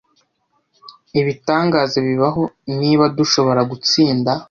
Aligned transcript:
Ibitangaza 1.19 1.97
bibaho 2.07 2.43
niba 2.79 3.05
dushobora 3.17 3.61
gutsinda 3.71 4.31